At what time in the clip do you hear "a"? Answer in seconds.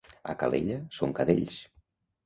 0.31-0.35